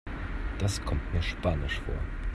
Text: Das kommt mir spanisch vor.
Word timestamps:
Das 0.57 0.83
kommt 0.83 1.13
mir 1.13 1.21
spanisch 1.21 1.79
vor. 1.85 1.99